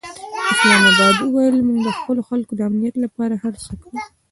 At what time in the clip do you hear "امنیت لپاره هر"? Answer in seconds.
2.69-3.53